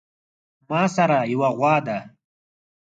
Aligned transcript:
ماسره 0.69 1.19
يوه 1.33 1.49
غوا 1.57 1.75
ده 1.85 1.99